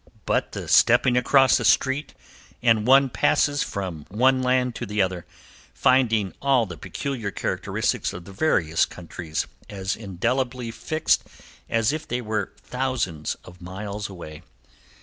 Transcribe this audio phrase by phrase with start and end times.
[0.25, 2.15] But the stepping across the street
[2.63, 5.27] and one passes from one land to the other,
[5.75, 11.27] finding all the peculiar characteristics of the various countries as indelibly fixed
[11.69, 14.41] as if they were thousands of miles away.